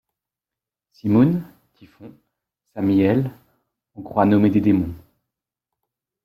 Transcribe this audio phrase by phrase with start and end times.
[0.93, 1.43] Simoun,
[1.75, 2.11] Typhon,
[2.73, 3.29] Samiel;
[3.93, 4.95] on croit nommer des démons.